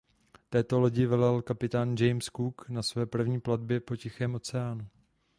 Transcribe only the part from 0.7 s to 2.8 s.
lodi velel kapitán James Cook